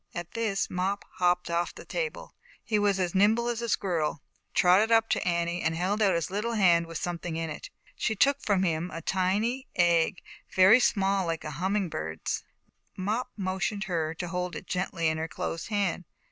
[0.15, 4.23] At this, Mop hopped off the table, he was as nimble as a squirrel,
[4.55, 7.69] trotted up to An nie, and held out his little hand with something in it.
[7.95, 10.23] She took from him a tiny egg,
[10.55, 12.43] very small like a humming bird's.
[12.97, 16.05] Mop motioned her to hold it gently in her closed hand.